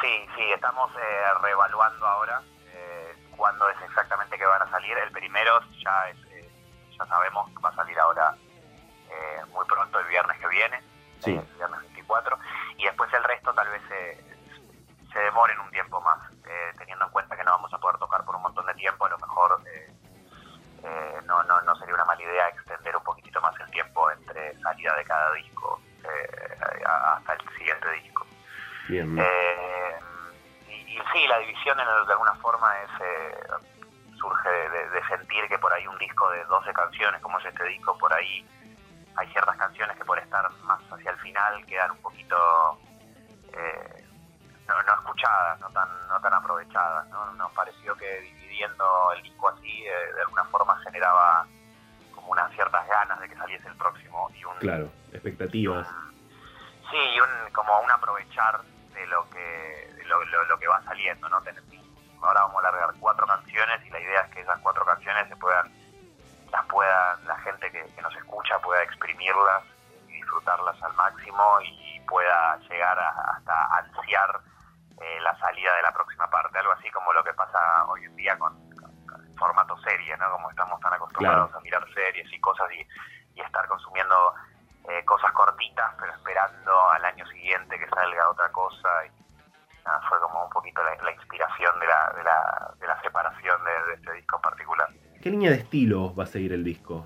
[0.00, 4.96] Sí, sí, estamos eh, reevaluando ahora eh, cuándo es exactamente que van a salir.
[4.98, 6.50] El primero ya es, eh,
[6.98, 8.34] ya sabemos que va a salir ahora
[9.08, 10.82] eh, muy pronto, el viernes que viene,
[11.20, 11.30] sí.
[11.36, 12.38] el viernes 24,
[12.78, 13.82] y después el resto tal vez
[15.12, 16.18] se demoren un tiempo más,
[16.78, 19.10] teniendo en cuenta que no vamos a poder tocar por un montón de tiempo, a
[19.10, 19.62] lo mejor
[21.26, 23.01] no, no, no sería una mala idea extender un
[24.02, 28.26] tiempo entre salida de cada disco eh, hasta el siguiente disco.
[28.88, 29.18] Bien.
[29.18, 29.98] Eh,
[30.68, 33.36] y, sí, la división en de alguna forma es eh,
[34.18, 37.96] surge de, sentir que por ahí un disco de 12 canciones como es este disco,
[37.98, 38.46] por ahí
[39.16, 42.36] hay ciertas canciones que por estar más hacia el final quedan un poquito
[44.66, 47.06] no, no, escuchadas, no tan, no tan aprovechadas.
[47.08, 47.32] ¿no?
[47.34, 51.46] Nos pareció que dividiendo el disco así de alguna forma generaba
[52.22, 55.86] como unas ciertas ganas de que saliese el próximo y un claro expectativas.
[56.90, 58.60] sí y un como un aprovechar
[58.94, 61.42] de lo que lo, que va saliendo no
[62.22, 65.36] ahora vamos a largar cuatro canciones y la idea es que esas cuatro canciones se
[65.36, 65.70] puedan
[66.52, 69.64] las pueda la gente que, nos escucha pueda exprimirlas
[70.08, 74.40] y disfrutarlas al máximo y pueda llegar hasta ansiar
[75.00, 78.14] eh, la salida de la próxima parte algo así como lo que pasa hoy en
[78.14, 78.71] día con
[79.42, 80.30] formato serie, ¿no?
[80.30, 82.86] Como estamos tan acostumbrados a mirar series y cosas y,
[83.40, 84.14] estar consumiendo
[84.88, 88.88] eh, cosas cortitas, pero esperando al año siguiente que salga otra cosa.
[90.08, 94.12] fue como un poquito la, inspiración de la, de la, de la separación de, este
[94.12, 94.88] disco en particular.
[95.20, 97.04] ¿Qué línea de estilo va a seguir el disco?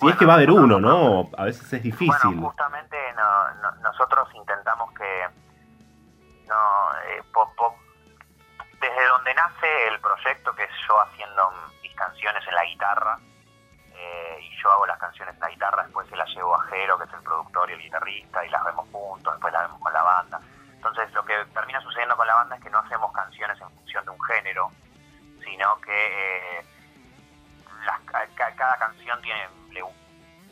[0.00, 1.28] Si es que va a haber uno, ¿no?
[1.36, 2.16] A veces es difícil.
[2.22, 2.96] Bueno, justamente
[3.82, 5.28] nosotros intentamos que
[6.48, 7.22] no, eh,
[8.80, 11.52] desde donde nace el proyecto, que es yo haciendo
[11.82, 13.18] mis canciones en la guitarra,
[13.94, 16.98] eh, y yo hago las canciones en la guitarra, después se las llevo a Jero,
[16.98, 19.92] que es el productor y el guitarrista, y las vemos juntos, después las vemos con
[19.92, 20.40] la banda.
[20.72, 24.04] Entonces lo que termina sucediendo con la banda es que no hacemos canciones en función
[24.04, 24.70] de un género,
[25.44, 26.64] sino que eh,
[28.56, 29.48] cada canción tiene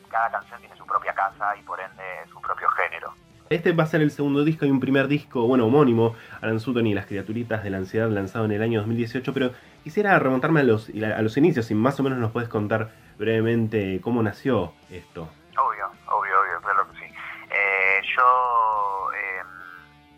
[0.09, 3.13] cada canción tiene su propia casa y por ende su propio género.
[3.49, 6.85] Este va a ser el segundo disco y un primer disco, bueno, homónimo, Alan Sutton
[6.85, 10.63] y las criaturitas de la ansiedad, lanzado en el año 2018, pero quisiera remontarme a
[10.63, 15.27] los, a los inicios, si más o menos nos puedes contar brevemente cómo nació esto.
[15.57, 17.05] Obvio, obvio, obvio, claro que sí.
[17.49, 19.41] Eh, yo, eh,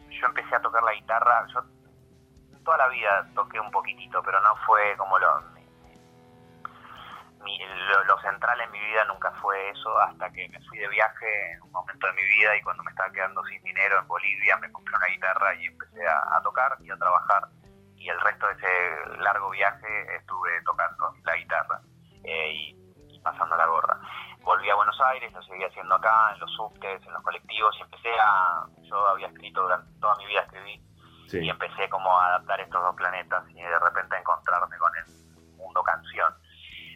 [0.10, 1.64] yo empecé a tocar la guitarra, yo
[2.66, 5.42] toda la vida toqué un poquitito, pero no fue como lo,
[8.08, 11.62] lo, central en mi vida nunca fue eso hasta que me fui de viaje en
[11.62, 14.72] un momento de mi vida y cuando me estaba quedando sin dinero en Bolivia me
[14.72, 17.48] compré una guitarra y empecé a, tocar y a trabajar.
[17.96, 21.82] Y el resto de ese largo viaje estuve tocando la guitarra
[22.24, 24.00] eh, y, pasando la gorra.
[24.42, 27.82] Volví a Buenos Aires, lo seguí haciendo acá, en los subtes, en los colectivos y
[27.84, 28.66] empecé a...
[28.82, 30.84] Yo había escrito durante toda mi vida, escribí
[31.34, 35.06] y empecé como a adaptar estos dos planetas y de repente a encontrarme con el
[35.56, 36.34] mundo canción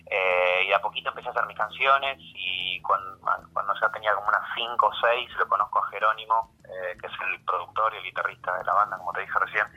[0.08, 3.18] eh, y a poquito empecé a hacer mis canciones y cuando,
[3.54, 7.14] cuando ya tenía como unas 5 o 6 lo conozco a Jerónimo, eh, que es
[7.28, 9.68] el productor y el guitarrista de la banda, como te dije recién.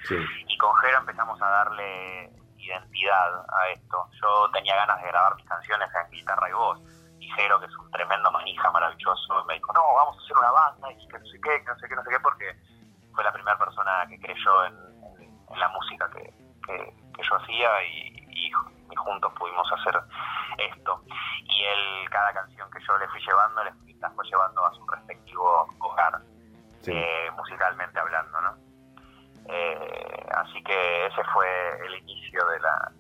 [0.47, 4.11] Y con Jero empezamos a darle identidad a esto.
[4.21, 6.79] Yo tenía ganas de grabar mis canciones en guitarra y voz.
[7.21, 10.51] Y Jero, que es un tremendo manija maravilloso, me dijo, no, vamos a hacer una
[10.51, 12.55] banda y que no sé qué, que no sé qué, no sé qué, porque
[13.15, 14.89] fue la primera persona que creyó en,
[15.59, 16.23] la música que,
[16.67, 18.53] que, yo hacía y, y
[18.91, 20.01] y juntos pudimos hacer
[20.59, 21.03] esto.
[21.45, 24.87] Y él, cada canción que yo le fui llevando, le la fue llevando a su
[24.87, 26.21] respectivo hogar,
[26.87, 28.57] eh, musicalmente hablando, ¿no?
[29.49, 32.93] Eh, así que ese fue el inicio de la,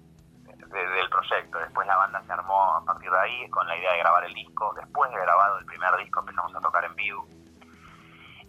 [0.67, 1.59] del proyecto.
[1.59, 4.35] Después la banda se armó a partir de ahí con la idea de grabar el
[4.35, 4.73] disco.
[4.75, 7.27] Después de grabado el primer disco empezamos a tocar en vivo.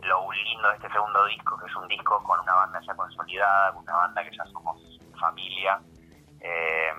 [0.02, 3.74] Lo lindo de este segundo disco, que es un disco con una banda ya consolidada,
[3.74, 5.82] con una banda que ya somos familia.
[6.40, 6.94] Eh,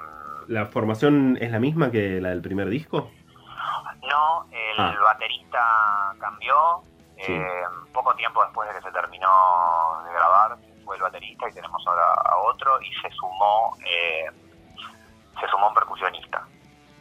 [0.51, 3.13] ¿La formación es la misma que la del primer disco?
[4.03, 4.97] No, el ah.
[5.01, 6.83] baterista cambió.
[7.19, 9.29] Eh, poco tiempo después de que se terminó
[10.05, 14.25] de grabar, fue el baterista y tenemos ahora a otro y se sumó eh,
[15.39, 16.45] se sumó un percusionista.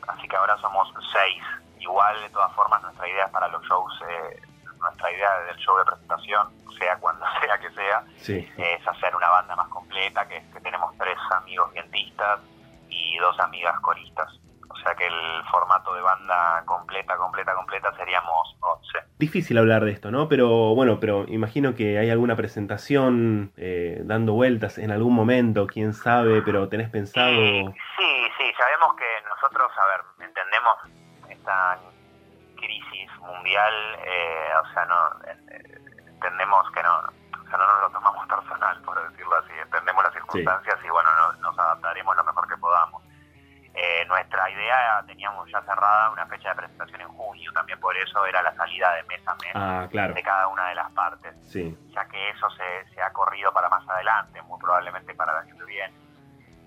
[0.07, 1.41] Así que ahora somos seis.
[1.79, 4.41] Igual, de todas formas, nuestra idea para los shows, eh,
[4.79, 9.55] nuestra idea del show de presentación, sea cuando sea que sea, es hacer una banda
[9.55, 12.41] más completa, que, que tenemos tres amigos vientistas,
[12.89, 14.39] y dos amigas coristas.
[14.69, 18.99] O sea que el formato de banda completa, completa, completa seríamos 11.
[19.17, 20.29] Difícil hablar de esto, ¿no?
[20.29, 25.93] Pero bueno, pero imagino que hay alguna presentación eh, dando vueltas en algún momento, quién
[25.93, 27.29] sabe, pero tenés pensado...
[27.29, 27.65] Sí,
[28.37, 30.75] sí, sabemos que nosotros, a ver, entendemos
[31.29, 31.79] esta
[32.55, 33.73] crisis mundial,
[34.05, 34.95] eh, o sea, no
[36.07, 37.18] entendemos que no,
[37.49, 41.09] sea, no nos lo tomamos personal, por decirlo así, entendemos las circunstancias y bueno,
[41.41, 43.03] nos adaptaremos lo mejor que podamos.
[43.73, 48.25] Eh, nuestra idea teníamos ya cerrada una fecha de presentación en junio, también por eso
[48.25, 52.05] era la salida de mes a mes ah, de cada una de las partes, ya
[52.09, 55.93] que eso se, ha corrido para más adelante, muy probablemente para el año que viene.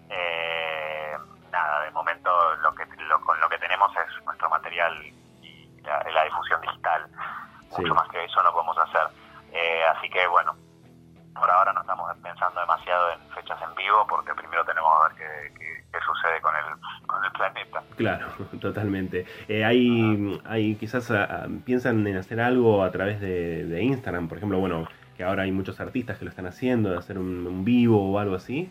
[0.08, 1.16] Eh,
[1.50, 5.04] nada, de momento lo que con lo que tenemos es nuestro material
[5.42, 7.06] y la, difusión digital,
[7.76, 8.61] mucho más que eso no podemos
[12.62, 15.54] demasiado en fechas en vivo porque primero tenemos a ver qué,
[15.92, 17.82] qué, sucede con el, con el planeta.
[17.96, 18.28] Claro,
[18.60, 19.26] totalmente.
[19.48, 24.38] Eh, hay, hay quizás ah, ah, piensan en hacer algo a través de, Instagram, por
[24.38, 28.12] ejemplo, bueno, que ahora hay muchos artistas que lo están haciendo, de hacer un, vivo
[28.12, 28.70] o algo así.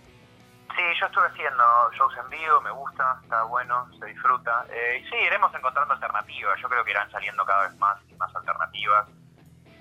[0.76, 1.64] Sí, yo estuve haciendo
[1.98, 4.66] shows en vivo, me gusta, está bueno, se disfruta.
[4.70, 6.60] Eh, y sí, iremos encontrando alternativas.
[6.62, 9.08] Yo creo que irán saliendo cada vez más y más alternativas.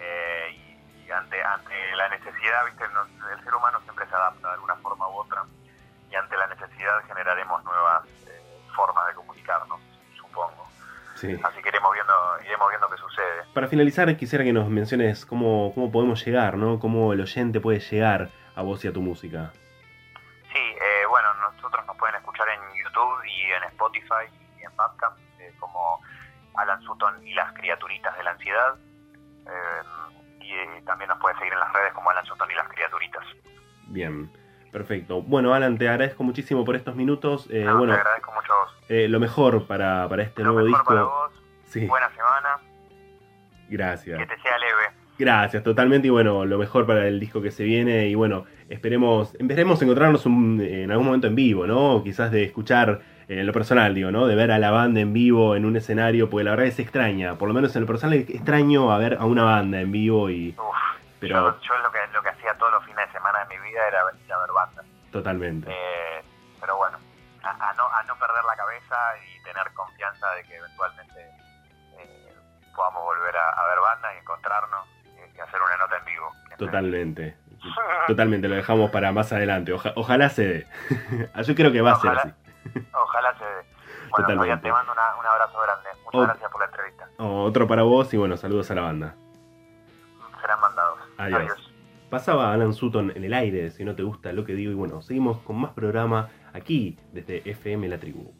[0.00, 0.70] Eh,
[1.12, 2.84] ante, ante la necesidad, ¿viste?
[2.84, 3.79] el ser humano
[4.20, 5.44] adapta de alguna forma u otra
[6.10, 8.42] y ante la necesidad generaremos nuevas eh,
[8.74, 9.80] formas de comunicarnos,
[10.16, 10.66] supongo.
[11.14, 12.14] Así que iremos viendo,
[12.44, 13.44] iremos viendo qué sucede.
[13.52, 16.80] Para finalizar, quisiera que nos menciones cómo, cómo podemos llegar, ¿no?
[16.80, 19.52] Cómo el oyente puede llegar a vos y a tu música.
[20.52, 25.18] Sí, eh, bueno, nosotros nos pueden escuchar en YouTube y en Spotify y en Bandcamp
[25.38, 26.00] eh, como
[26.54, 28.76] Alan Sutton y las criaturitas de la ansiedad
[30.40, 33.24] y, también nos puede seguir en las redes como Alan Sutton y las criaturitas.
[33.90, 34.30] Bien.
[34.72, 35.22] Perfecto.
[35.22, 37.48] Bueno, Alan, te agradezco muchísimo por estos minutos.
[37.50, 38.76] Eh, bueno, te agradezco mucho a vos.
[38.88, 40.94] Eh, lo mejor para, para este lo nuevo mejor disco.
[40.94, 41.32] Para vos.
[41.64, 41.86] Sí.
[41.86, 42.58] Buena semana.
[43.68, 44.18] Gracias.
[44.18, 45.00] Que te sea leve.
[45.18, 46.06] Gracias, totalmente.
[46.06, 48.08] Y bueno, lo mejor para el disco que se viene.
[48.08, 52.02] Y bueno, esperemos, esperemos encontrarnos un, en algún momento en vivo, ¿no?
[52.02, 54.26] Quizás de escuchar en lo personal, digo, ¿no?
[54.26, 57.36] De ver a la banda en vivo en un escenario, porque la verdad es extraña.
[57.36, 60.30] Por lo menos en lo personal es extraño a ver a una banda en vivo
[60.30, 60.54] y.
[61.20, 63.68] pero yo, yo, lo que lo que hacía todos los fines de semana de mi
[63.68, 64.86] vida era ir a ver bandas.
[65.12, 65.70] Totalmente.
[65.70, 66.24] Eh,
[66.60, 66.98] pero bueno,
[67.42, 71.30] a, a, no, a no perder la cabeza y tener confianza de que eventualmente
[71.98, 72.34] eh,
[72.74, 76.32] podamos volver a, a, ver bandas y encontrarnos y, y, hacer una nota en vivo.
[76.58, 77.36] Totalmente.
[78.06, 79.72] Totalmente, lo dejamos para más adelante.
[79.72, 80.66] Oja, ojalá se dé.
[81.42, 82.88] Yo creo que va ojalá, a ser así.
[82.94, 83.64] Ojalá se dé.
[84.10, 84.62] Bueno, Totalmente.
[84.62, 85.88] te mando una, un abrazo grande.
[86.04, 87.08] Muchas o, gracias por la entrevista.
[87.18, 89.14] Otro para vos y bueno, saludos a la banda.
[90.40, 90.89] Serán mandados.
[91.20, 91.40] Adiós.
[91.40, 91.74] Adiós.
[92.08, 94.72] Pasaba Alan Sutton en el aire, si no te gusta lo que digo.
[94.72, 98.32] Y bueno, seguimos con más programa aquí desde FM La Tribu.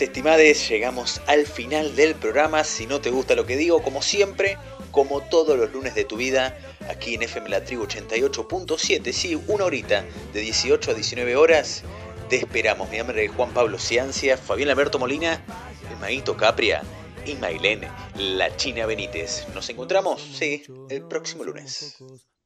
[0.00, 2.64] Estimadas, llegamos al final del programa.
[2.64, 4.56] Si no te gusta lo que digo, como siempre,
[4.90, 9.64] como todos los lunes de tu vida, aquí en FM La Tribu 88.7, sí, una
[9.64, 11.82] horita, de 18 a 19 horas,
[12.28, 12.90] te esperamos.
[12.90, 15.42] Mi nombre es Juan Pablo Ciancia, Fabián Alberto Molina,
[15.90, 16.82] el Maguito Capria
[17.26, 17.82] y Mailén,
[18.16, 19.46] la China Benítez.
[19.54, 21.96] Nos encontramos, sí, el próximo lunes.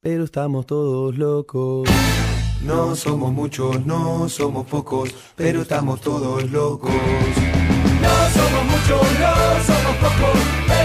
[0.01, 1.89] Pero estamos todos locos.
[2.65, 6.93] No somos muchos, no somos pocos, pero estamos todos locos.
[8.01, 9.35] No somos muchos, no
[9.67, 10.39] somos pocos,
[10.69, 10.82] pero